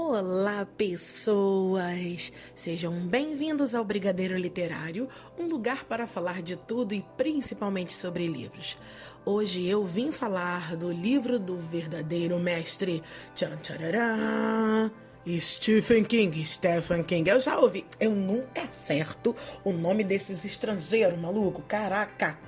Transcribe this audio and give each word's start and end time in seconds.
Olá, 0.00 0.64
pessoas! 0.64 2.32
Sejam 2.54 2.94
bem-vindos 3.08 3.74
ao 3.74 3.84
Brigadeiro 3.84 4.38
Literário, 4.38 5.08
um 5.36 5.48
lugar 5.48 5.84
para 5.84 6.06
falar 6.06 6.40
de 6.40 6.56
tudo 6.56 6.94
e 6.94 7.04
principalmente 7.16 7.92
sobre 7.92 8.28
livros. 8.28 8.78
Hoje 9.26 9.66
eu 9.66 9.84
vim 9.84 10.12
falar 10.12 10.76
do 10.76 10.90
livro 10.90 11.36
do 11.36 11.56
verdadeiro 11.56 12.38
mestre 12.38 13.02
tchan, 13.34 13.58
Stephen 15.40 16.04
King. 16.04 16.46
Stephen 16.46 17.02
King. 17.02 17.28
Eu 17.28 17.40
já 17.40 17.58
ouvi. 17.58 17.84
Eu 17.98 18.12
nunca 18.12 18.62
acerto 18.62 19.34
o 19.64 19.72
nome 19.72 20.04
desses 20.04 20.44
estrangeiros, 20.44 21.18
maluco. 21.18 21.60
Caraca! 21.62 22.38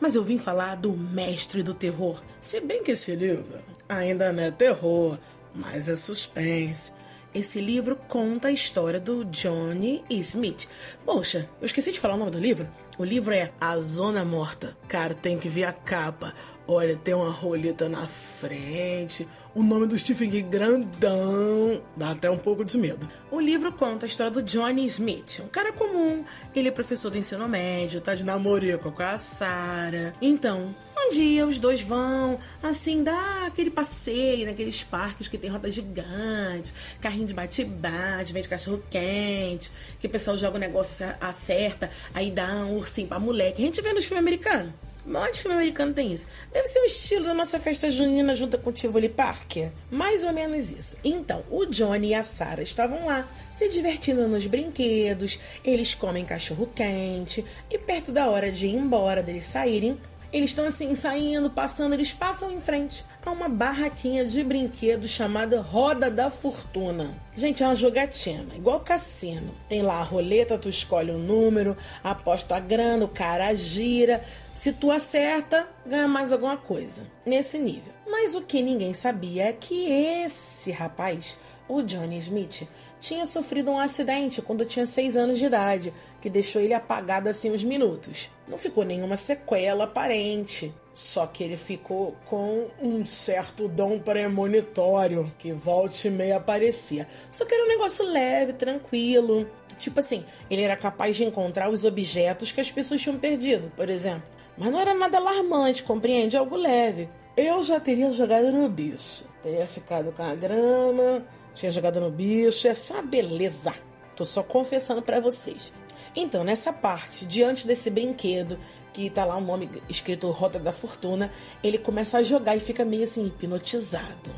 Mas 0.00 0.14
eu 0.14 0.24
vim 0.24 0.38
falar 0.38 0.76
do 0.76 0.96
mestre 0.96 1.62
do 1.62 1.74
terror. 1.74 2.22
Se 2.40 2.60
bem 2.60 2.82
que 2.82 2.92
esse 2.92 3.14
livro 3.14 3.62
ainda 3.88 4.32
não 4.32 4.42
é 4.42 4.50
terror 4.50 5.18
mas 5.54 5.88
é 5.88 5.94
suspense. 5.94 6.92
Esse 7.34 7.60
livro 7.60 7.96
conta 8.06 8.46
a 8.46 8.52
história 8.52 9.00
do 9.00 9.24
Johnny 9.24 10.04
Smith. 10.08 10.68
Poxa, 11.04 11.48
eu 11.60 11.66
esqueci 11.66 11.90
de 11.90 11.98
falar 11.98 12.14
o 12.14 12.18
nome 12.18 12.30
do 12.30 12.38
livro. 12.38 12.68
O 12.96 13.04
livro 13.04 13.34
é 13.34 13.50
A 13.60 13.76
Zona 13.80 14.24
Morta. 14.24 14.76
Cara, 14.86 15.14
tem 15.14 15.36
que 15.36 15.48
ver 15.48 15.64
a 15.64 15.72
capa. 15.72 16.32
Olha, 16.66 16.96
tem 16.96 17.12
uma 17.12 17.30
roleta 17.30 17.90
na 17.90 18.06
frente, 18.06 19.28
o 19.54 19.62
nome 19.62 19.86
do 19.86 19.98
Stephen 19.98 20.30
King 20.30 20.48
grandão, 20.48 21.82
dá 21.94 22.12
até 22.12 22.30
um 22.30 22.38
pouco 22.38 22.64
de 22.64 22.78
medo. 22.78 23.06
O 23.30 23.38
livro 23.38 23.70
conta 23.70 24.06
a 24.06 24.08
história 24.08 24.32
do 24.32 24.42
Johnny 24.42 24.86
Smith, 24.86 25.42
um 25.44 25.48
cara 25.48 25.74
comum, 25.74 26.24
ele 26.54 26.68
é 26.68 26.72
professor 26.72 27.10
do 27.10 27.18
ensino 27.18 27.46
médio, 27.46 28.00
tá 28.00 28.14
de 28.14 28.24
namorico 28.24 28.90
com 28.90 29.02
a 29.02 29.18
Sarah. 29.18 30.14
Então, 30.22 30.74
um 31.06 31.10
dia 31.10 31.46
os 31.46 31.58
dois 31.58 31.80
vão, 31.80 32.38
assim, 32.62 33.02
dar 33.02 33.46
aquele 33.46 33.70
passeio 33.70 34.46
naqueles 34.46 34.82
parques 34.82 35.28
que 35.28 35.38
tem 35.38 35.50
roda 35.50 35.70
gigante, 35.70 36.72
carrinho 37.00 37.26
de 37.26 37.34
bate-bate, 37.34 38.32
vende 38.32 38.48
cachorro 38.48 38.82
quente, 38.90 39.70
que 40.00 40.06
o 40.06 40.10
pessoal 40.10 40.36
joga 40.36 40.56
o 40.56 40.60
negócio, 40.60 41.06
acerta, 41.20 41.90
aí 42.12 42.30
dá 42.30 42.46
um 42.46 42.76
ursinho 42.76 43.08
pra 43.08 43.18
moleque. 43.18 43.62
A 43.62 43.66
gente 43.66 43.80
vê 43.82 43.92
nos 43.92 44.04
filmes 44.04 44.22
americanos. 44.22 44.72
Onde 45.06 45.38
filme 45.38 45.54
americano 45.54 45.92
tem 45.92 46.14
isso? 46.14 46.26
Deve 46.50 46.66
ser 46.66 46.78
o 46.78 46.84
estilo 46.86 47.26
da 47.26 47.34
nossa 47.34 47.60
festa 47.60 47.90
junina 47.90 48.34
junto 48.34 48.56
com 48.56 48.70
o 48.70 48.72
Tivoli 48.72 49.10
Park. 49.10 49.56
Mais 49.90 50.24
ou 50.24 50.32
menos 50.32 50.70
isso. 50.70 50.96
Então, 51.04 51.44
o 51.50 51.66
Johnny 51.66 52.08
e 52.08 52.14
a 52.14 52.22
Sarah 52.22 52.62
estavam 52.62 53.04
lá, 53.04 53.28
se 53.52 53.68
divertindo 53.68 54.26
nos 54.26 54.46
brinquedos, 54.46 55.38
eles 55.62 55.92
comem 55.94 56.24
cachorro 56.24 56.70
quente, 56.74 57.44
e 57.70 57.76
perto 57.76 58.12
da 58.12 58.30
hora 58.30 58.50
de 58.50 58.66
ir 58.66 58.76
embora, 58.76 59.22
deles 59.22 59.44
saírem, 59.44 59.98
eles 60.34 60.50
estão 60.50 60.66
assim, 60.66 60.96
saindo, 60.96 61.48
passando, 61.48 61.92
eles 61.92 62.12
passam 62.12 62.50
em 62.50 62.60
frente 62.60 63.04
a 63.24 63.30
uma 63.30 63.48
barraquinha 63.48 64.24
de 64.24 64.42
brinquedos 64.42 65.08
chamada 65.08 65.60
Roda 65.60 66.10
da 66.10 66.28
Fortuna. 66.28 67.14
Gente, 67.36 67.62
é 67.62 67.66
uma 67.66 67.76
jogatina, 67.76 68.52
igual 68.56 68.80
cassino. 68.80 69.54
Tem 69.68 69.80
lá 69.80 70.00
a 70.00 70.02
roleta, 70.02 70.58
tu 70.58 70.68
escolhe 70.68 71.12
um 71.12 71.18
número, 71.18 71.76
aposta 72.02 72.56
a 72.56 72.60
grana, 72.60 73.04
o 73.04 73.08
cara 73.08 73.54
gira. 73.54 74.24
Se 74.56 74.72
tu 74.72 74.90
acerta, 74.90 75.68
ganha 75.86 76.08
mais 76.08 76.32
alguma 76.32 76.56
coisa. 76.56 77.06
Nesse 77.24 77.56
nível. 77.56 77.92
Mas 78.04 78.34
o 78.34 78.42
que 78.42 78.60
ninguém 78.60 78.92
sabia 78.92 79.44
é 79.44 79.52
que 79.52 79.88
esse 79.88 80.72
rapaz, 80.72 81.36
o 81.68 81.82
Johnny 81.82 82.18
Smith, 82.18 82.68
tinha 83.00 83.26
sofrido 83.26 83.70
um 83.70 83.78
acidente 83.78 84.42
quando 84.42 84.64
tinha 84.64 84.86
6 84.86 85.16
anos 85.16 85.38
de 85.38 85.46
idade, 85.46 85.92
que 86.20 86.30
deixou 86.30 86.60
ele 86.60 86.74
apagado 86.74 87.28
assim 87.28 87.52
uns 87.52 87.64
minutos. 87.64 88.30
Não 88.48 88.58
ficou 88.58 88.84
nenhuma 88.84 89.16
sequela 89.16 89.84
aparente. 89.84 90.72
Só 90.94 91.26
que 91.26 91.42
ele 91.42 91.56
ficou 91.56 92.14
com 92.24 92.68
um 92.80 93.04
certo 93.04 93.66
dom 93.66 93.98
premonitório 93.98 95.32
que 95.36 95.52
volta 95.52 96.06
e 96.06 96.10
meia 96.10 96.36
aparecia. 96.36 97.08
Só 97.28 97.44
que 97.44 97.52
era 97.52 97.64
um 97.64 97.68
negócio 97.68 98.06
leve, 98.06 98.52
tranquilo. 98.52 99.50
Tipo 99.76 99.98
assim, 99.98 100.24
ele 100.48 100.62
era 100.62 100.76
capaz 100.76 101.16
de 101.16 101.24
encontrar 101.24 101.68
os 101.68 101.84
objetos 101.84 102.52
que 102.52 102.60
as 102.60 102.70
pessoas 102.70 103.02
tinham 103.02 103.18
perdido, 103.18 103.72
por 103.74 103.90
exemplo. 103.90 104.28
Mas 104.56 104.70
não 104.70 104.78
era 104.78 104.94
nada 104.94 105.18
alarmante, 105.18 105.82
compreende? 105.82 106.36
Algo 106.36 106.56
leve. 106.56 107.08
Eu 107.36 107.60
já 107.64 107.80
teria 107.80 108.12
jogado 108.12 108.52
no 108.52 108.68
bicho. 108.68 109.24
Teria 109.42 109.66
ficado 109.66 110.12
com 110.12 110.22
a 110.22 110.34
grama, 110.36 111.26
tinha 111.54 111.70
jogado 111.70 112.00
no 112.00 112.10
bicho, 112.10 112.66
essa 112.66 113.00
beleza. 113.00 113.72
Tô 114.16 114.24
só 114.24 114.42
confessando 114.42 115.02
para 115.02 115.20
vocês. 115.20 115.72
Então, 116.14 116.44
nessa 116.44 116.72
parte, 116.72 117.24
diante 117.24 117.66
desse 117.66 117.90
brinquedo, 117.90 118.58
que 118.92 119.10
tá 119.10 119.24
lá 119.24 119.36
o 119.36 119.40
nome 119.40 119.68
escrito 119.88 120.30
Rota 120.30 120.58
da 120.58 120.72
Fortuna, 120.72 121.32
ele 121.62 121.78
começa 121.78 122.18
a 122.18 122.22
jogar 122.22 122.56
e 122.56 122.60
fica 122.60 122.84
meio 122.84 123.04
assim, 123.04 123.26
hipnotizado. 123.26 124.34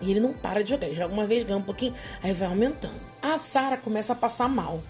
E 0.00 0.10
ele 0.10 0.20
não 0.20 0.32
para 0.32 0.64
de 0.64 0.70
jogar, 0.70 0.86
ele 0.86 0.96
joga 0.96 1.12
uma 1.12 1.26
vez, 1.26 1.44
ganha 1.44 1.58
um 1.58 1.62
pouquinho, 1.62 1.94
aí 2.22 2.32
vai 2.32 2.48
aumentando. 2.48 3.00
A 3.20 3.36
Sara 3.36 3.76
começa 3.76 4.14
a 4.14 4.16
passar 4.16 4.48
mal. 4.48 4.80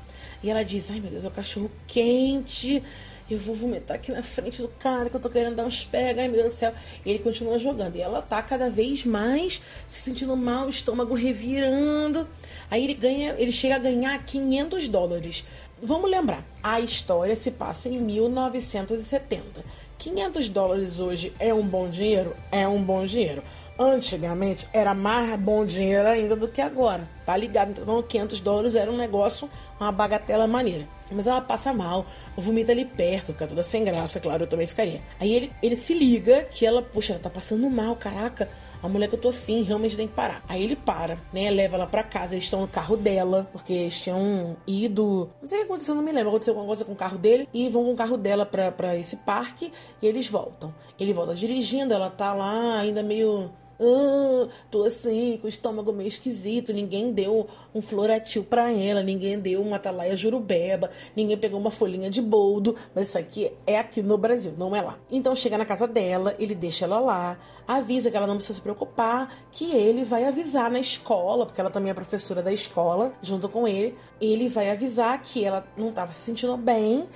E 0.43 0.49
ela 0.49 0.65
diz: 0.65 0.91
Ai 0.91 1.01
meu 1.01 1.11
Deus, 1.11 1.25
é 1.25 1.29
o 1.29 1.33
cachorro 1.33 1.71
quente 1.87 2.83
eu 3.31 3.39
vou 3.39 3.55
vomitar 3.55 3.97
aqui 3.97 4.11
na 4.11 4.23
frente 4.23 4.61
do 4.61 4.69
cara 4.69 5.09
que 5.09 5.17
eu 5.17 5.21
tô 5.21 5.31
querendo 5.31 5.55
dar 5.55 5.65
uns 5.65 5.85
pega, 5.85 6.23
ai 6.23 6.29
meu 6.29 6.43
Deus 6.43 6.55
do 6.55 6.59
céu. 6.59 6.73
E 7.05 7.11
ele 7.11 7.19
continua 7.21 7.59
jogando. 7.59 7.97
E 7.97 8.01
ela 8.01 8.21
tá 8.21 8.43
cada 8.43 8.69
vez 8.69 9.05
mais 9.05 9.63
se 9.87 10.01
sentindo 10.01 10.37
mal, 10.37 10.67
o 10.67 10.71
estômago 10.71 11.15
revirando. 11.15 12.27
Aí 12.71 12.85
ele 12.85 12.95
ganha, 12.95 13.35
ele 13.39 13.53
chega 13.53 13.77
a 13.77 13.79
ganhar 13.79 14.19
500 14.25 14.89
dólares. 14.89 15.45
Vamos 15.83 16.11
lembrar, 16.11 16.45
a 16.63 16.79
história 16.81 17.35
se 17.35 17.53
passa 17.53 17.89
em 17.89 17.99
1970. 17.99 19.65
500 19.97 20.49
dólares 20.49 20.99
hoje 20.99 21.33
é 21.39 21.55
um 21.55 21.63
bom 21.63 21.89
dinheiro? 21.89 22.35
É 22.51 22.67
um 22.67 22.83
bom 22.83 23.07
dinheiro. 23.07 23.43
Antigamente 23.79 24.69
era 24.75 24.93
mais 24.93 25.41
bom 25.41 25.65
dinheiro 25.65 26.07
ainda 26.07 26.37
do 26.37 26.49
que 26.49 26.61
agora, 26.61 27.09
tá 27.25 27.35
ligado? 27.35 27.81
Então 27.81 28.03
500 28.03 28.41
dólares 28.41 28.75
era 28.75 28.91
um 28.91 28.97
negócio, 28.97 29.49
uma 29.79 29.91
bagatela 29.91 30.47
maneira. 30.47 30.87
Mas 31.11 31.27
ela 31.27 31.41
passa 31.41 31.73
mal, 31.73 32.07
vomita 32.37 32.73
ali 32.73 32.85
perto, 32.85 33.33
fica 33.33 33.47
toda 33.47 33.63
sem 33.63 33.85
graça, 33.85 34.21
claro, 34.21 34.45
eu 34.45 34.47
também 34.47 34.67
ficaria. 34.67 35.01
Aí 35.19 35.33
ele, 35.33 35.53
ele 35.63 35.77
se 35.77 35.95
liga 35.95 36.45
que 36.45 36.65
ela, 36.65 36.83
puxa, 36.83 37.15
ela 37.15 37.23
tá 37.23 37.31
passando 37.31 37.69
mal, 37.69 37.97
caraca, 37.97 38.49
a 38.83 38.89
mulher 38.89 39.09
que 39.09 39.15
eu 39.15 39.21
tô 39.21 39.29
afim, 39.29 39.63
realmente 39.63 39.97
tem 39.97 40.09
que 40.09 40.15
parar. 40.15 40.43
Aí 40.49 40.63
ele 40.63 40.75
para, 40.75 41.19
né? 41.33 41.51
Leva 41.51 41.77
ela 41.77 41.87
pra 41.87 42.03
casa, 42.03 42.35
eles 42.35 42.45
estão 42.45 42.63
no 42.63 42.69
carro 42.69 42.97
dela, 42.97 43.47
porque 43.53 43.73
eles 43.73 44.01
tinham 44.01 44.57
ido. 44.67 45.29
Não 45.41 45.47
sei 45.47 45.59
o 45.59 45.61
que 45.61 45.67
aconteceu, 45.67 45.95
não 45.95 46.03
me 46.03 46.11
lembro. 46.11 46.31
Aconteceu 46.31 46.53
alguma 46.53 46.67
coisa 46.67 46.85
com 46.85 46.93
o 46.93 46.97
carro 46.97 47.19
dele. 47.19 47.47
E 47.53 47.69
vão 47.69 47.85
com 47.85 47.93
o 47.93 47.97
carro 47.97 48.17
dela 48.17 48.47
pra 48.47 48.97
esse 48.97 49.17
parque 49.17 49.71
e 50.01 50.07
eles 50.07 50.29
voltam. 50.29 50.75
Ele 50.99 51.13
volta 51.13 51.35
dirigindo, 51.35 51.93
ela 51.93 52.09
tá 52.09 52.33
lá 52.33 52.79
ainda 52.79 53.03
meio 53.03 53.51
ah, 53.81 54.49
tô 54.71 54.85
assim, 54.85 55.39
com 55.41 55.47
o 55.47 55.49
estômago 55.49 55.93
meio 55.93 56.09
esquisito, 56.09 56.73
ninguém 56.73 57.13
deu 57.13 57.49
um 57.75 57.81
floratil 57.81 58.45
para 58.45 58.71
ela, 58.71 59.03
ninguém 59.03 59.39
deu 59.39 59.63
uma 59.63 59.77
atalaia 59.77 60.15
jurubeba, 60.15 60.91
ninguém 61.17 61.39
pegou 61.39 61.59
uma 61.59 61.71
folhinha 61.71 62.11
de 62.11 62.21
boldo, 62.21 62.77
mas 62.95 63.09
isso 63.09 63.19
aqui 63.19 63.51
é 63.67 63.79
aqui 63.79 64.03
no 64.03 64.19
Brasil, 64.19 64.53
não 64.59 64.77
é 64.77 64.83
lá. 64.83 64.99
Então 65.11 65.35
chega 65.35 65.57
na 65.57 65.65
casa 65.65 65.87
dela, 65.87 66.35
ele 66.39 66.55
deixa 66.55 66.85
ela 66.85 67.01
lá, 67.01 67.39
avisa 67.67 68.11
que 68.11 68.17
ela 68.17 68.27
não 68.27 68.37
precisa 68.37 68.57
se 68.57 68.63
preocupar, 68.63 69.33
que 69.51 69.73
ele 69.73 70.05
vai 70.05 70.25
avisar 70.27 70.71
na 70.71 70.79
escola, 70.79 71.47
porque 71.47 71.61
ela 71.61 71.71
também 71.71 71.91
é 71.91 71.95
professora 71.95 72.43
da 72.43 72.53
escola, 72.53 73.15
junto 73.23 73.49
com 73.49 73.67
ele, 73.67 73.95
ele 74.21 74.49
vai 74.49 74.71
avisar 74.71 75.21
que 75.23 75.45
ela 75.45 75.67
não 75.77 75.89
estava 75.89 76.13
se 76.13 76.21
sentindo 76.21 76.57
bem 76.57 77.09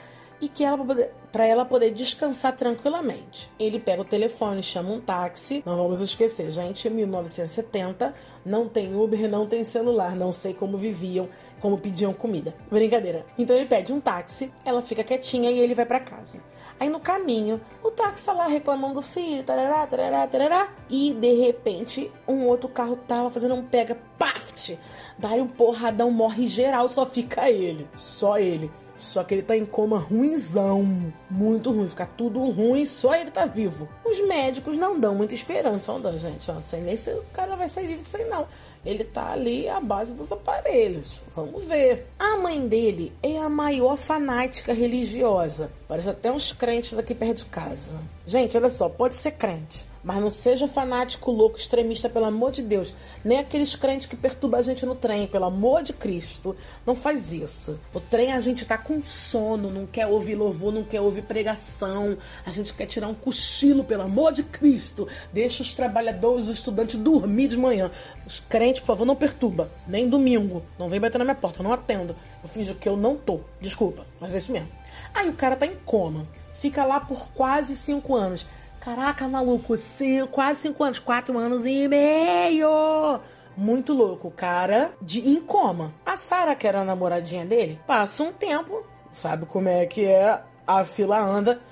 e 0.45 0.49
que 0.49 0.63
ela 0.63 0.85
para 1.33 1.47
ela 1.47 1.65
poder 1.65 1.91
descansar 1.91 2.55
tranquilamente. 2.55 3.51
Ele 3.59 3.81
pega 3.81 4.03
o 4.03 4.05
telefone, 4.05 4.63
chama 4.63 4.91
um 4.91 5.01
táxi. 5.01 5.63
Não 5.65 5.75
vamos 5.75 6.01
esquecer, 6.01 6.51
gente, 6.51 6.89
1970, 6.89 8.15
não 8.45 8.69
tem 8.69 8.95
Uber, 8.95 9.29
não 9.29 9.47
tem 9.47 9.65
celular, 9.65 10.15
não 10.15 10.31
sei 10.31 10.53
como 10.53 10.77
viviam, 10.77 11.29
como 11.61 11.79
pediam 11.79 12.13
comida. 12.13 12.55
Brincadeira. 12.71 13.25
Então 13.39 13.57
ele 13.57 13.65
pede 13.65 13.91
um 13.91 14.01
táxi, 14.01 14.53
ela 14.67 14.83
fica 14.83 15.03
quietinha 15.03 15.51
e 15.51 15.59
ele 15.59 15.75
vai 15.75 15.87
para 15.87 15.99
casa. 15.99 16.41
Aí 16.79 16.91
no 16.91 17.01
caminho, 17.01 17.59
o 17.83 17.91
táxi 17.91 18.27
tá 18.27 18.33
lá 18.33 18.47
reclamando 18.47 18.95
do 18.95 19.03
filho, 19.03 19.43
tarará, 19.43 19.87
tarará, 19.87 20.27
tarará, 20.27 20.73
e 20.91 21.15
de 21.15 21.33
repente 21.33 22.13
um 22.29 22.47
outro 22.47 22.69
carro 22.69 22.97
tava 23.09 23.31
fazendo 23.31 23.55
um 23.55 23.65
pega, 23.65 23.97
paft! 24.19 24.79
Dá 25.19 25.31
um 25.31 25.49
porradão, 25.49 26.11
morre 26.11 26.47
geral, 26.47 26.89
só 26.89 27.07
fica 27.07 27.51
ele. 27.51 27.89
Só 27.97 28.39
ele. 28.39 28.71
Só 28.97 29.25
que 29.25 29.35
ele 29.35 29.43
tá 29.43 29.57
em 29.57 29.67
coma 29.67 29.99
ruimzão, 29.99 31.13
muito 31.29 31.71
ruim, 31.71 31.89
fica 31.89 32.07
tudo 32.07 32.39
ruim, 32.51 32.87
só 32.87 33.15
ele 33.15 33.31
tá 33.31 33.45
vivo. 33.47 33.89
Os 34.05 34.21
médicos 34.27 34.77
não 34.77 34.99
dão 34.99 35.15
muita 35.15 35.35
esperança, 35.35 35.87
falando, 35.87 36.19
gente, 36.19 36.51
ó, 36.51 36.61
sei 36.61 36.81
nem 36.81 36.97
se 36.97 37.11
o 37.11 37.25
cara 37.33 37.57
vai 37.57 37.69
sair 37.69 37.89
vivo 37.89 38.03
disso 38.03 38.17
aí 38.17 38.25
não. 38.27 38.47
Ele 38.85 39.03
tá 39.03 39.33
ali 39.33 39.69
à 39.69 39.81
base 39.81 40.15
dos 40.15 40.31
aparelhos. 40.31 41.21
Vamos 41.35 41.65
ver. 41.65 42.07
A 42.19 42.37
mãe 42.37 42.69
dele 42.69 43.13
é 43.23 43.39
a 43.39 43.49
maior 43.49 43.97
fanática 43.97 44.75
religiosa. 44.75 45.73
Parece 45.89 46.11
até 46.11 46.31
uns 46.31 46.53
crentes 46.53 46.97
aqui 46.99 47.15
perto 47.15 47.39
de 47.39 47.47
casa. 47.47 47.97
Gente, 48.27 48.57
olha 48.57 48.71
só, 48.71 48.89
pode 48.89 49.17
ser 49.17 49.33
crente 49.33 49.94
Mas 50.05 50.21
não 50.21 50.29
seja 50.29 50.69
fanático, 50.69 51.31
louco, 51.31 51.57
extremista, 51.57 52.11
pelo 52.11 52.27
amor 52.27 52.53
de 52.53 52.63
Deus. 52.63 52.95
Nem 53.25 53.39
aqueles 53.39 53.75
crentes 53.75 54.07
que 54.07 54.15
perturbam 54.15 54.61
a 54.61 54.63
gente 54.63 54.85
no 54.85 54.95
trem, 54.95 55.27
pelo 55.27 55.47
amor 55.47 55.83
de 55.83 55.95
Cristo. 55.95 56.55
Não 56.87 56.95
faz 56.95 57.33
isso. 57.33 57.81
O 57.95 57.99
trem 57.99 58.33
a 58.33 58.41
gente 58.41 58.67
tá 58.67 58.77
com 58.77 59.03
sono, 59.03 59.71
não 59.71 59.87
quer 59.87 60.07
ouvir 60.07 60.35
louvor, 60.35 60.73
não 60.73 60.85
quer 60.85 61.01
ouvir 61.01 61.23
pregação. 61.23 62.19
A 62.45 62.51
gente 62.51 62.75
quer 62.75 62.85
tirar 62.85 63.09
um 63.09 63.15
cochilo, 63.15 63.83
pelo 63.83 64.03
amor 64.03 64.33
de 64.33 64.43
Cristo. 64.43 65.09
Deixa 65.33 65.63
os 65.63 65.75
trabalhadores, 65.75 66.49
os 66.49 66.57
estudantes 66.57 66.97
dormir 66.97 67.49
de 67.49 67.57
manhã. 67.57 67.91
Os 68.27 68.41
crentes, 68.41 68.81
por 68.81 68.89
favor, 68.89 69.07
não 69.07 69.17
perturba. 69.17 69.71
Nem 69.89 70.07
domingo. 70.07 70.63
Não 70.79 70.91
vem 70.91 71.01
bater 71.01 71.17
na 71.17 71.25
minha 71.25 71.35
porta, 71.35 71.61
eu 71.61 71.65
não 71.65 71.73
atendo. 71.73 72.15
Eu 72.43 72.49
finjo 72.49 72.75
que 72.75 72.89
eu 72.89 72.97
não 72.97 73.17
tô. 73.17 73.41
Desculpa, 73.59 74.05
mas 74.21 74.35
é 74.35 74.39
isso 74.39 74.53
mesmo. 74.53 74.69
Aí 75.15 75.31
o 75.31 75.35
cara 75.35 75.57
tá 75.57 75.65
em 75.65 75.77
coma. 75.87 76.27
Fica 76.55 76.85
lá 76.85 77.01
por 77.01 77.29
quase 77.29 77.75
cinco 77.75 78.15
anos. 78.15 78.47
Caraca, 78.85 79.27
maluco, 79.27 79.79
cinco, 79.79 80.29
quase 80.29 80.61
cinco 80.61 80.85
anos, 80.85 80.99
quatro 80.99 81.39
anos 81.39 81.65
e 81.65 81.89
meio. 81.89 83.19
Muito 83.57 83.95
louco, 83.95 84.31
cara 84.31 84.93
de 85.01 85.27
em 85.27 85.41
coma. 85.41 85.95
A 86.05 86.19
Sara, 86.19 86.55
que 86.55 86.69
era 86.69 86.83
a 86.83 86.85
namoradinha 86.85 87.47
dele, 87.47 87.81
passa 87.87 88.23
um 88.23 88.31
tempo, 88.31 88.85
sabe 89.11 89.47
como 89.47 89.71
é 89.71 89.87
que 89.87 90.05
é, 90.05 90.39
a 90.67 90.85
fila 90.85 91.19
anda. 91.19 91.63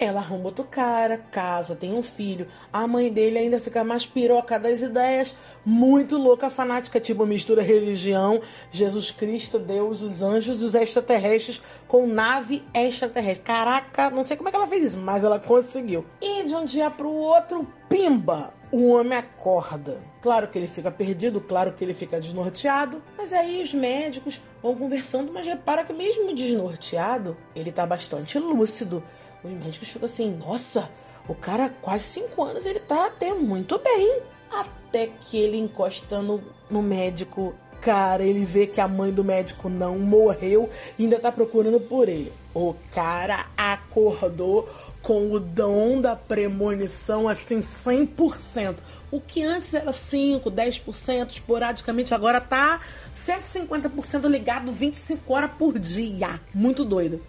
Ela 0.00 0.20
arruma 0.20 0.46
outro 0.46 0.64
cara, 0.64 1.18
casa, 1.30 1.76
tem 1.76 1.92
um 1.92 2.02
filho. 2.02 2.46
A 2.72 2.86
mãe 2.86 3.12
dele 3.12 3.36
ainda 3.36 3.60
fica 3.60 3.84
mais 3.84 4.06
piroca 4.06 4.58
das 4.58 4.80
ideias. 4.80 5.36
Muito 5.62 6.16
louca, 6.16 6.48
fanática, 6.48 6.98
tipo 6.98 7.26
mistura 7.26 7.60
religião, 7.62 8.40
Jesus 8.70 9.10
Cristo, 9.10 9.58
Deus, 9.58 10.00
os 10.00 10.22
anjos, 10.22 10.62
os 10.62 10.74
extraterrestres 10.74 11.60
com 11.86 12.06
nave 12.06 12.64
extraterrestre. 12.72 13.44
Caraca, 13.44 14.08
não 14.08 14.24
sei 14.24 14.38
como 14.38 14.48
é 14.48 14.52
que 14.52 14.56
ela 14.56 14.66
fez 14.66 14.84
isso, 14.84 14.98
mas 14.98 15.22
ela 15.22 15.38
conseguiu. 15.38 16.06
E 16.18 16.44
de 16.44 16.54
um 16.54 16.64
dia 16.64 16.90
pro 16.90 17.10
outro, 17.10 17.68
pimba! 17.86 18.54
O 18.72 18.90
homem 18.92 19.18
acorda. 19.18 20.00
Claro 20.22 20.46
que 20.48 20.56
ele 20.56 20.68
fica 20.68 20.90
perdido, 20.92 21.40
claro 21.40 21.72
que 21.72 21.82
ele 21.82 21.92
fica 21.92 22.20
desnorteado, 22.20 23.02
mas 23.18 23.32
aí 23.32 23.60
os 23.60 23.74
médicos 23.74 24.40
vão 24.62 24.76
conversando, 24.76 25.32
mas 25.32 25.44
repara 25.44 25.82
que 25.82 25.92
mesmo 25.92 26.32
desnorteado, 26.34 27.36
ele 27.54 27.72
tá 27.72 27.84
bastante 27.84 28.38
lúcido 28.38 29.02
os 29.42 29.50
médicos 29.52 29.88
ficam 29.88 30.06
assim, 30.06 30.36
nossa, 30.36 30.90
o 31.28 31.34
cara 31.34 31.70
quase 31.80 32.04
cinco 32.04 32.44
anos 32.44 32.66
ele 32.66 32.80
tá 32.80 33.06
até 33.06 33.32
muito 33.32 33.78
bem. 33.78 34.20
Até 34.50 35.06
que 35.06 35.36
ele 35.36 35.56
encosta 35.56 36.20
no, 36.20 36.42
no 36.68 36.82
médico, 36.82 37.54
cara, 37.80 38.22
ele 38.22 38.44
vê 38.44 38.66
que 38.66 38.80
a 38.80 38.88
mãe 38.88 39.12
do 39.12 39.22
médico 39.22 39.68
não 39.68 39.98
morreu 39.98 40.68
e 40.98 41.04
ainda 41.04 41.18
tá 41.18 41.30
procurando 41.30 41.80
por 41.80 42.08
ele. 42.08 42.32
O 42.52 42.74
cara 42.92 43.46
acordou 43.56 44.68
com 45.02 45.32
o 45.32 45.40
dom 45.40 46.00
da 46.00 46.16
premonição 46.16 47.28
assim 47.28 47.60
100%. 47.60 48.76
O 49.10 49.20
que 49.20 49.42
antes 49.42 49.72
era 49.72 49.92
5, 49.92 50.50
10%, 50.50 51.30
esporadicamente, 51.30 52.14
agora 52.14 52.40
tá 52.40 52.80
150% 53.14 54.28
ligado 54.28 54.72
25 54.72 55.32
horas 55.32 55.50
por 55.58 55.78
dia. 55.78 56.40
Muito 56.54 56.84
doido. 56.84 57.20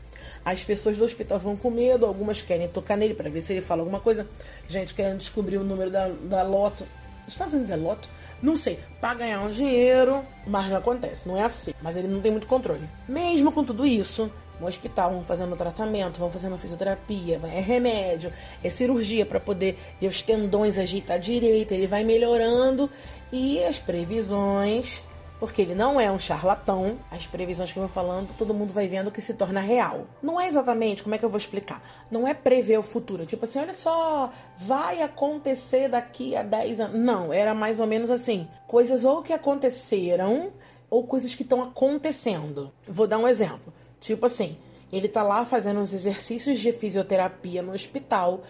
As 0.44 0.64
pessoas 0.64 0.98
do 0.98 1.04
hospital 1.04 1.40
vão 1.40 1.56
com 1.56 1.70
medo, 1.70 2.06
algumas 2.06 2.42
querem 2.42 2.68
tocar 2.68 2.98
nele 2.98 3.14
para 3.14 3.30
ver 3.30 3.42
se 3.42 3.54
ele 3.54 3.62
fala 3.62 3.82
alguma 3.82 4.00
coisa. 4.00 4.28
Gente 4.68 4.94
querendo 4.94 5.18
descobrir 5.18 5.58
o 5.58 5.64
número 5.64 5.92
da, 5.92 6.08
da 6.08 6.44
loto. 6.44 6.86
Os 7.28 7.34
Estados 7.34 7.54
Unidos 7.54 7.72
é 7.72 7.76
loto? 7.76 8.10
Não 8.42 8.58
sei. 8.58 8.80
Para 9.00 9.14
ganhar 9.14 9.42
um 9.42 9.50
dinheiro, 9.50 10.24
mas 10.48 10.70
não 10.70 10.78
acontece. 10.78 11.28
Não 11.28 11.38
é 11.38 11.44
assim. 11.44 11.74
Mas 11.82 11.96
ele 11.96 12.08
não 12.08 12.22
tem 12.22 12.32
muito 12.32 12.48
controle. 12.48 12.90
Mesmo 13.08 13.52
com 13.52 13.64
tudo 13.64 13.86
isso, 13.86 14.32
no 14.60 14.68
hospital, 14.68 15.12
vão 15.12 15.24
fazendo 15.24 15.56
tratamento, 15.56 16.20
vão 16.20 16.32
fazendo 16.32 16.58
fisioterapia, 16.58 17.40
é 17.44 17.60
remédio, 17.60 18.32
é 18.64 18.70
cirurgia 18.70 19.26
para 19.26 19.40
poder 19.40 19.78
ver 20.00 20.08
os 20.08 20.22
tendões 20.22 20.78
ajeitar 20.78 21.20
direito, 21.20 21.74
ele 21.74 21.88
vai 21.88 22.04
melhorando 22.04 22.90
e 23.32 23.64
as 23.64 23.80
previsões 23.80 25.04
porque 25.42 25.64
ele 25.64 25.74
não 25.74 26.00
é 26.00 26.12
um 26.12 26.20
charlatão. 26.20 27.00
As 27.10 27.26
previsões 27.26 27.72
que 27.72 27.80
eu 27.80 27.82
vou 27.82 27.92
falando, 27.92 28.30
todo 28.38 28.54
mundo 28.54 28.72
vai 28.72 28.88
vendo 28.88 29.10
que 29.10 29.24
se 29.24 29.34
torna 29.34 29.60
real. 29.60 30.06
Não 30.22 30.40
é 30.40 30.48
exatamente, 30.48 31.02
como 31.02 31.16
é 31.16 31.18
que 31.18 31.26
eu 31.26 31.30
vou 31.32 31.40
explicar? 31.40 31.82
Não 32.12 32.28
é 32.28 32.34
prever 32.36 32.78
o 32.78 32.84
futuro. 32.84 33.26
Tipo 33.26 33.46
assim, 33.46 33.58
olha 33.58 33.74
só, 33.74 34.32
vai 34.60 35.02
acontecer 35.02 35.90
daqui 35.90 36.36
a 36.36 36.44
10 36.44 36.82
anos. 36.82 37.00
Não, 37.00 37.34
era 37.34 37.56
mais 37.56 37.80
ou 37.80 37.88
menos 37.88 38.12
assim. 38.12 38.48
Coisas 38.68 39.04
ou 39.04 39.24
que 39.24 39.34
aconteceram 39.34 40.52
ou 40.92 41.08
coisas 41.08 41.34
que 41.34 41.42
estão 41.42 41.64
acontecendo. 41.64 42.72
Vou 42.88 43.08
dar 43.08 43.18
um 43.18 43.28
exemplo. 43.28 43.74
Tipo 44.00 44.28
assim, 44.28 44.56
ele 44.94 45.08
tá 45.08 45.24
lá 45.24 45.44
fazendo 45.44 45.80
uns 45.80 45.92
exercícios 45.92 46.60
de 46.60 46.72
fisioterapia 46.72 47.64
no 47.64 47.74
hospital. 47.74 48.42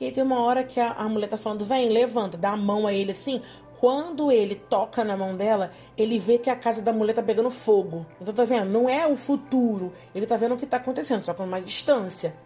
E 0.00 0.10
tem 0.10 0.24
uma 0.24 0.42
hora 0.42 0.64
que 0.64 0.80
a, 0.80 0.94
a 0.94 1.08
mulher 1.08 1.28
tá 1.28 1.36
falando, 1.36 1.64
vem, 1.64 1.90
levanta, 1.90 2.36
dá 2.36 2.50
a 2.50 2.56
mão 2.56 2.88
a 2.88 2.92
ele 2.92 3.12
assim 3.12 3.40
quando 3.80 4.30
ele 4.30 4.54
toca 4.54 5.02
na 5.02 5.16
mão 5.16 5.34
dela, 5.34 5.70
ele 5.96 6.18
vê 6.18 6.36
que 6.36 6.50
a 6.50 6.54
casa 6.54 6.82
da 6.82 6.92
mulher 6.92 7.14
tá 7.14 7.22
pegando 7.22 7.50
fogo. 7.50 8.04
Então 8.20 8.34
tá 8.34 8.44
vendo? 8.44 8.70
Não 8.70 8.86
é 8.86 9.06
o 9.06 9.16
futuro. 9.16 9.90
Ele 10.14 10.26
tá 10.26 10.36
vendo 10.36 10.54
o 10.54 10.58
que 10.58 10.66
tá 10.66 10.76
acontecendo, 10.76 11.24
só 11.24 11.32
com 11.32 11.44
uma 11.44 11.62
distância. 11.62 12.36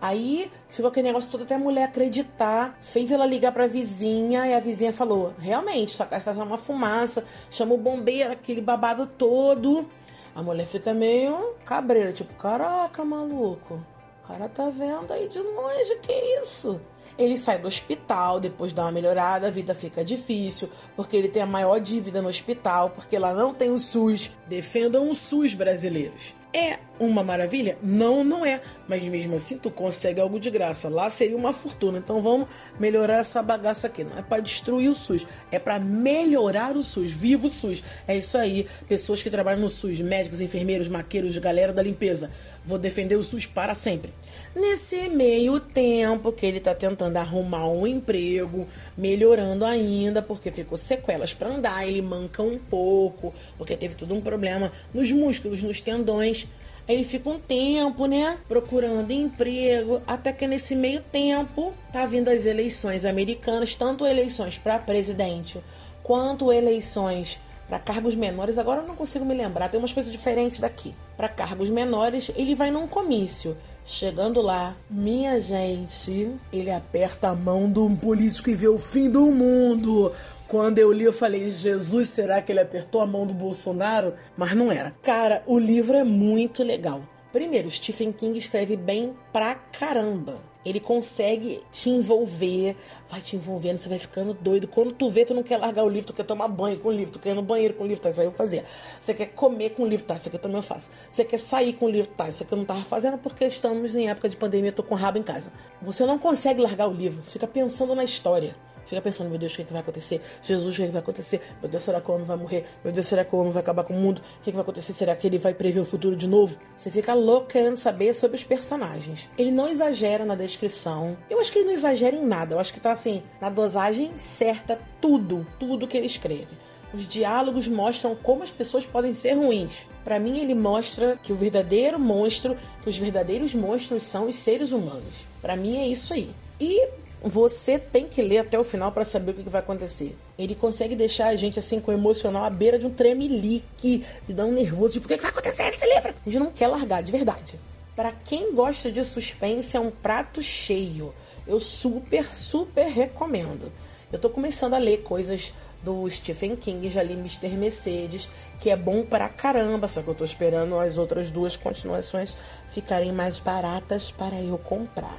Aí 0.00 0.52
ficou 0.68 0.90
aquele 0.90 1.08
negócio 1.08 1.28
todo 1.28 1.42
até 1.42 1.56
a 1.56 1.58
mulher 1.58 1.84
acreditar. 1.84 2.78
Fez 2.80 3.10
ela 3.10 3.26
ligar 3.26 3.50
pra 3.50 3.66
vizinha 3.66 4.46
e 4.46 4.54
a 4.54 4.60
vizinha 4.60 4.92
falou: 4.92 5.34
realmente, 5.36 5.90
sua 5.90 6.06
casa 6.06 6.32
tá 6.32 6.44
uma 6.44 6.58
fumaça. 6.58 7.24
Chama 7.50 7.74
o 7.74 7.78
bombeiro, 7.78 8.30
aquele 8.30 8.60
babado 8.60 9.04
todo. 9.04 9.90
A 10.32 10.44
mulher 10.44 10.66
fica 10.66 10.94
meio 10.94 11.56
cabreira, 11.64 12.12
tipo: 12.12 12.32
caraca, 12.34 13.04
maluco. 13.04 13.84
O 14.22 14.28
cara 14.28 14.48
tá 14.48 14.70
vendo 14.70 15.12
aí 15.12 15.26
de 15.26 15.40
longe, 15.40 15.96
que 16.00 16.12
isso? 16.40 16.80
Ele 17.18 17.36
sai 17.36 17.58
do 17.58 17.68
hospital, 17.68 18.40
depois 18.40 18.72
dá 18.72 18.82
uma 18.82 18.92
melhorada, 18.92 19.46
a 19.46 19.50
vida 19.50 19.74
fica 19.74 20.04
difícil, 20.04 20.68
porque 20.96 21.16
ele 21.16 21.28
tem 21.28 21.42
a 21.42 21.46
maior 21.46 21.78
dívida 21.78 22.20
no 22.20 22.28
hospital, 22.28 22.90
porque 22.90 23.18
lá 23.18 23.32
não 23.32 23.54
tem 23.54 23.70
o 23.70 23.78
SUS. 23.78 24.32
Defendam 24.48 25.08
o 25.08 25.14
SUS 25.14 25.54
brasileiros. 25.54 26.34
É 26.56 26.78
uma 27.00 27.24
maravilha? 27.24 27.76
Não, 27.82 28.22
não 28.22 28.46
é. 28.46 28.60
Mas 28.86 29.02
mesmo 29.02 29.34
assim, 29.34 29.58
tu 29.58 29.72
consegue 29.72 30.20
algo 30.20 30.38
de 30.38 30.50
graça. 30.50 30.88
Lá 30.88 31.10
seria 31.10 31.36
uma 31.36 31.52
fortuna. 31.52 31.98
Então 31.98 32.22
vamos 32.22 32.46
melhorar 32.78 33.18
essa 33.18 33.42
bagaça 33.42 33.88
aqui. 33.88 34.04
Não 34.04 34.16
é 34.16 34.22
para 34.22 34.40
destruir 34.40 34.88
o 34.88 34.94
SUS, 34.94 35.26
é 35.50 35.58
para 35.58 35.80
melhorar 35.80 36.76
o 36.76 36.84
SUS. 36.84 37.10
Viva 37.10 37.48
o 37.48 37.50
SUS. 37.50 37.82
É 38.06 38.16
isso 38.16 38.38
aí. 38.38 38.68
Pessoas 38.88 39.20
que 39.20 39.30
trabalham 39.30 39.60
no 39.60 39.68
SUS, 39.68 40.00
médicos, 40.00 40.40
enfermeiros, 40.40 40.86
maqueiros, 40.86 41.36
galera 41.38 41.72
da 41.72 41.82
limpeza. 41.82 42.30
Vou 42.64 42.78
defender 42.78 43.16
o 43.16 43.22
SUS 43.22 43.46
para 43.46 43.74
sempre. 43.74 44.12
Nesse 44.54 45.08
meio 45.08 45.58
tempo 45.58 46.30
que 46.30 46.46
ele 46.46 46.58
está 46.58 46.74
tentando 46.74 47.16
arrumar 47.16 47.68
um 47.68 47.86
emprego, 47.86 48.68
melhorando 48.96 49.64
ainda, 49.64 50.22
porque 50.22 50.50
ficou 50.50 50.78
sequelas 50.78 51.34
para 51.34 51.50
andar, 51.50 51.86
ele 51.86 52.00
manca 52.00 52.42
um 52.42 52.56
pouco, 52.58 53.34
porque 53.58 53.76
teve 53.76 53.96
todo 53.96 54.14
um 54.14 54.20
problema 54.20 54.70
nos 54.94 55.10
músculos, 55.10 55.62
nos 55.62 55.80
tendões. 55.80 56.43
Aí 56.86 56.96
ele 56.96 57.04
fica 57.04 57.30
um 57.30 57.38
tempo, 57.38 58.06
né, 58.06 58.36
procurando 58.46 59.10
emprego, 59.10 60.02
até 60.06 60.32
que 60.32 60.46
nesse 60.46 60.76
meio 60.76 61.00
tempo 61.00 61.72
tá 61.92 62.04
vindo 62.04 62.28
as 62.28 62.44
eleições 62.44 63.04
americanas, 63.04 63.74
tanto 63.74 64.06
eleições 64.06 64.58
para 64.58 64.78
presidente 64.78 65.58
quanto 66.02 66.52
eleições 66.52 67.40
para 67.66 67.78
cargos 67.78 68.14
menores. 68.14 68.58
Agora 68.58 68.82
eu 68.82 68.86
não 68.86 68.94
consigo 68.94 69.24
me 69.24 69.34
lembrar, 69.34 69.68
tem 69.68 69.80
umas 69.80 69.92
coisas 69.92 70.12
diferentes 70.12 70.60
daqui. 70.60 70.94
Para 71.16 71.28
cargos 71.28 71.70
menores, 71.70 72.30
ele 72.36 72.54
vai 72.54 72.70
num 72.70 72.86
comício. 72.86 73.56
Chegando 73.86 74.40
lá, 74.40 74.74
minha 74.88 75.38
gente, 75.40 76.30
ele 76.52 76.70
aperta 76.70 77.28
a 77.28 77.34
mão 77.34 77.70
de 77.70 77.78
um 77.78 77.94
político 77.94 78.48
e 78.48 78.54
vê 78.54 78.68
o 78.68 78.78
fim 78.78 79.10
do 79.10 79.30
mundo. 79.30 80.12
Quando 80.46 80.78
eu 80.78 80.92
li, 80.92 81.04
eu 81.04 81.12
falei, 81.12 81.50
Jesus, 81.50 82.10
será 82.10 82.42
que 82.42 82.52
ele 82.52 82.60
apertou 82.60 83.00
a 83.00 83.06
mão 83.06 83.26
do 83.26 83.32
Bolsonaro? 83.32 84.14
Mas 84.36 84.54
não 84.54 84.70
era. 84.70 84.94
Cara, 85.02 85.42
o 85.46 85.58
livro 85.58 85.96
é 85.96 86.04
muito 86.04 86.62
legal. 86.62 87.00
Primeiro, 87.32 87.70
Stephen 87.70 88.12
King 88.12 88.38
escreve 88.38 88.76
bem 88.76 89.14
pra 89.32 89.54
caramba. 89.54 90.40
Ele 90.64 90.78
consegue 90.78 91.62
te 91.72 91.90
envolver, 91.90 92.76
vai 93.10 93.20
te 93.20 93.36
envolvendo, 93.36 93.78
você 93.78 93.88
vai 93.88 93.98
ficando 93.98 94.34
doido. 94.34 94.68
Quando 94.68 94.92
tu 94.92 95.10
vê, 95.10 95.24
tu 95.24 95.34
não 95.34 95.42
quer 95.42 95.56
largar 95.56 95.82
o 95.82 95.88
livro, 95.88 96.08
tu 96.08 96.12
quer 96.12 96.24
tomar 96.24 96.48
banho 96.48 96.78
com 96.78 96.88
o 96.88 96.92
livro, 96.92 97.12
tu 97.12 97.18
quer 97.18 97.30
ir 97.30 97.34
no 97.34 97.42
banheiro 97.42 97.74
com 97.74 97.84
o 97.84 97.86
livro, 97.86 98.02
tá? 98.02 98.10
Isso 98.10 98.20
aí 98.20 98.26
eu 98.26 98.32
fazia. 98.32 98.64
Você 99.00 99.12
quer 99.12 99.26
comer 99.26 99.70
com 99.70 99.82
o 99.82 99.86
livro, 99.86 100.06
tá? 100.06 100.14
Isso 100.14 100.28
aqui 100.28 100.36
eu 100.36 100.40
também 100.40 100.62
faço. 100.62 100.90
Você 101.10 101.24
quer 101.24 101.38
sair 101.38 101.72
com 101.72 101.86
o 101.86 101.90
livro, 101.90 102.12
tá? 102.16 102.28
Isso 102.28 102.42
aqui 102.42 102.52
eu 102.52 102.58
não 102.58 102.64
tava 102.64 102.82
fazendo 102.82 103.18
porque 103.18 103.44
estamos 103.46 103.94
em 103.94 104.08
época 104.08 104.28
de 104.28 104.36
pandemia, 104.36 104.70
eu 104.70 104.74
tô 104.74 104.82
com 104.82 104.94
rabo 104.94 105.18
em 105.18 105.22
casa. 105.22 105.50
Você 105.82 106.06
não 106.06 106.18
consegue 106.18 106.60
largar 106.60 106.88
o 106.88 106.92
livro, 106.92 107.22
fica 107.24 107.46
pensando 107.46 107.94
na 107.94 108.04
história. 108.04 108.54
Fica 108.86 109.00
pensando, 109.00 109.30
meu 109.30 109.38
Deus, 109.38 109.52
o 109.52 109.56
que, 109.56 109.62
é 109.62 109.64
que 109.64 109.72
vai 109.72 109.82
acontecer? 109.82 110.20
Jesus, 110.42 110.74
o 110.74 110.76
que, 110.76 110.82
é 110.82 110.86
que 110.86 110.92
vai 110.92 111.02
acontecer? 111.02 111.40
Meu 111.60 111.70
Deus, 111.70 111.82
será 111.82 112.00
que 112.00 112.10
o 112.10 112.14
homem 112.14 112.26
vai 112.26 112.36
morrer? 112.36 112.66
Meu 112.82 112.92
Deus, 112.92 113.06
será 113.06 113.24
que 113.24 113.34
o 113.34 113.38
homem 113.38 113.52
vai 113.52 113.62
acabar 113.62 113.84
com 113.84 113.94
o 113.94 113.96
mundo? 113.96 114.18
O 114.18 114.42
que, 114.42 114.50
é 114.50 114.52
que 114.52 114.56
vai 114.56 114.62
acontecer? 114.62 114.92
Será 114.92 115.14
que 115.16 115.26
ele 115.26 115.38
vai 115.38 115.54
prever 115.54 115.80
o 115.80 115.84
futuro 115.84 116.16
de 116.16 116.26
novo? 116.26 116.56
Você 116.76 116.90
fica 116.90 117.14
louco 117.14 117.48
querendo 117.48 117.76
saber 117.76 118.14
sobre 118.14 118.36
os 118.36 118.44
personagens. 118.44 119.28
Ele 119.38 119.50
não 119.50 119.68
exagera 119.68 120.24
na 120.24 120.34
descrição. 120.34 121.16
Eu 121.28 121.40
acho 121.40 121.50
que 121.52 121.58
ele 121.58 121.66
não 121.66 121.74
exagera 121.74 122.14
em 122.14 122.24
nada. 122.24 122.54
Eu 122.54 122.58
acho 122.58 122.72
que 122.72 122.80
tá 122.80 122.92
assim, 122.92 123.22
na 123.40 123.50
dosagem 123.50 124.12
certa, 124.16 124.78
tudo, 125.00 125.46
tudo 125.58 125.86
que 125.86 125.96
ele 125.96 126.06
escreve. 126.06 126.48
Os 126.94 127.08
diálogos 127.08 127.66
mostram 127.66 128.14
como 128.14 128.44
as 128.44 128.50
pessoas 128.50 128.86
podem 128.86 129.12
ser 129.12 129.32
ruins. 129.32 129.84
Para 130.04 130.20
mim, 130.20 130.38
ele 130.38 130.54
mostra 130.54 131.18
que 131.20 131.32
o 131.32 131.36
verdadeiro 131.36 131.98
monstro, 131.98 132.56
que 132.82 132.88
os 132.88 132.96
verdadeiros 132.96 133.52
monstros 133.52 134.04
são 134.04 134.28
os 134.28 134.36
seres 134.36 134.70
humanos. 134.70 135.26
Para 135.42 135.56
mim 135.56 135.76
é 135.78 135.88
isso 135.88 136.14
aí. 136.14 136.30
E 136.60 136.86
Você 137.26 137.78
tem 137.78 138.06
que 138.06 138.20
ler 138.20 138.40
até 138.40 138.58
o 138.58 138.62
final 138.62 138.92
para 138.92 139.02
saber 139.02 139.30
o 139.30 139.34
que 139.34 139.48
vai 139.48 139.62
acontecer. 139.62 140.14
Ele 140.38 140.54
consegue 140.54 140.94
deixar 140.94 141.28
a 141.28 141.36
gente 141.36 141.58
assim 141.58 141.80
com 141.80 141.90
o 141.90 141.94
emocional 141.94 142.44
à 142.44 142.50
beira 142.50 142.78
de 142.78 142.84
um 142.84 142.90
tremelique, 142.90 144.04
de 144.28 144.34
dar 144.34 144.44
um 144.44 144.52
nervoso, 144.52 144.92
tipo, 144.92 145.06
o 145.06 145.08
que 145.08 145.16
vai 145.16 145.30
acontecer 145.30 145.62
nesse 145.70 145.86
livro? 145.86 146.10
A 146.10 146.30
gente 146.30 146.38
não 146.38 146.50
quer 146.50 146.68
largar, 146.68 147.02
de 147.02 147.10
verdade. 147.10 147.58
Para 147.96 148.12
quem 148.12 148.54
gosta 148.54 148.92
de 148.92 149.02
suspense, 149.02 149.74
é 149.74 149.80
um 149.80 149.90
prato 149.90 150.42
cheio. 150.42 151.14
Eu 151.46 151.58
super, 151.58 152.30
super 152.30 152.88
recomendo. 152.88 153.72
Eu 154.12 154.18
tô 154.18 154.28
começando 154.28 154.74
a 154.74 154.78
ler 154.78 154.98
coisas 154.98 155.54
do 155.82 156.06
Stephen 156.10 156.54
King, 156.56 156.90
já 156.90 157.02
li 157.02 157.14
Mr. 157.14 157.48
Mercedes, 157.56 158.28
que 158.60 158.68
é 158.68 158.76
bom 158.76 159.02
pra 159.02 159.30
caramba, 159.30 159.88
só 159.88 160.02
que 160.02 160.08
eu 160.08 160.14
tô 160.14 160.26
esperando 160.26 160.78
as 160.78 160.98
outras 160.98 161.30
duas 161.30 161.56
continuações 161.56 162.36
ficarem 162.70 163.12
mais 163.12 163.38
baratas 163.38 164.10
para 164.10 164.38
eu 164.42 164.58
comprar, 164.58 165.18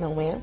não 0.00 0.18
é? 0.18 0.38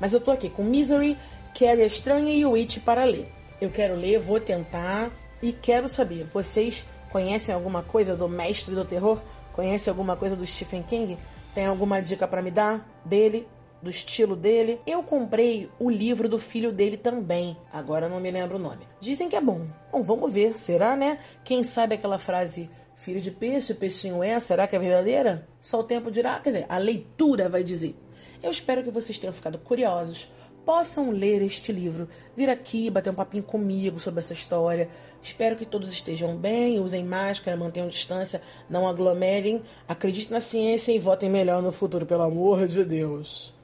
Mas 0.00 0.12
eu 0.12 0.20
tô 0.20 0.30
aqui 0.30 0.48
com 0.48 0.62
Misery, 0.62 1.16
Carrie 1.58 1.86
Estranha 1.86 2.34
e 2.34 2.44
Witch 2.44 2.78
para 2.78 3.04
ler. 3.04 3.30
Eu 3.60 3.70
quero 3.70 3.94
ler, 3.94 4.18
vou 4.18 4.38
tentar 4.38 5.10
e 5.42 5.52
quero 5.52 5.88
saber, 5.88 6.26
vocês 6.32 6.84
conhecem 7.10 7.54
alguma 7.54 7.82
coisa 7.82 8.16
do 8.16 8.28
Mestre 8.28 8.74
do 8.74 8.84
Terror? 8.84 9.20
Conhecem 9.52 9.90
alguma 9.90 10.16
coisa 10.16 10.36
do 10.36 10.44
Stephen 10.44 10.82
King? 10.82 11.16
Tem 11.54 11.64
alguma 11.64 12.00
dica 12.00 12.28
para 12.28 12.42
me 12.42 12.50
dar 12.50 12.86
dele? 13.04 13.46
do 13.82 13.90
estilo 13.90 14.34
dele. 14.34 14.80
Eu 14.86 15.02
comprei 15.02 15.70
o 15.78 15.90
livro 15.90 16.28
do 16.28 16.38
filho 16.38 16.72
dele 16.72 16.96
também. 16.96 17.56
Agora 17.72 18.08
não 18.08 18.20
me 18.20 18.30
lembro 18.30 18.56
o 18.56 18.60
nome. 18.60 18.86
Dizem 19.00 19.28
que 19.28 19.36
é 19.36 19.40
bom. 19.40 19.66
Bom, 19.92 20.02
vamos 20.02 20.32
ver. 20.32 20.58
Será, 20.58 20.96
né? 20.96 21.20
Quem 21.44 21.62
sabe 21.62 21.94
aquela 21.94 22.18
frase 22.18 22.68
filho 22.94 23.20
de 23.20 23.30
peixe, 23.30 23.74
peixinho 23.74 24.22
é, 24.22 24.40
será 24.40 24.66
que 24.66 24.74
é 24.74 24.78
verdadeira? 24.78 25.46
Só 25.60 25.80
o 25.80 25.84
tempo 25.84 26.10
dirá. 26.10 26.40
Quer 26.40 26.50
dizer, 26.50 26.66
a 26.68 26.78
leitura 26.78 27.48
vai 27.48 27.62
dizer. 27.62 27.94
Eu 28.42 28.50
espero 28.50 28.82
que 28.82 28.90
vocês 28.90 29.18
tenham 29.18 29.32
ficado 29.32 29.58
curiosos, 29.58 30.30
possam 30.64 31.10
ler 31.10 31.42
este 31.42 31.72
livro, 31.72 32.08
vir 32.36 32.50
aqui 32.50 32.90
bater 32.90 33.10
um 33.10 33.14
papinho 33.14 33.44
comigo 33.44 34.00
sobre 34.00 34.18
essa 34.18 34.32
história. 34.32 34.88
Espero 35.22 35.56
que 35.56 35.64
todos 35.64 35.92
estejam 35.92 36.36
bem, 36.36 36.80
usem 36.80 37.04
máscara, 37.04 37.56
mantenham 37.56 37.88
distância, 37.88 38.42
não 38.68 38.88
aglomerem, 38.88 39.62
acreditem 39.88 40.32
na 40.32 40.40
ciência 40.40 40.90
e 40.92 40.98
votem 40.98 41.30
melhor 41.30 41.62
no 41.62 41.70
futuro, 41.70 42.04
pelo 42.04 42.22
amor 42.22 42.66
de 42.66 42.84
Deus. 42.84 43.54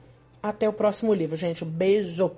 Até 0.41 0.67
o 0.67 0.73
próximo 0.73 1.13
livro, 1.13 1.35
gente. 1.35 1.63
Beijo. 1.65 2.31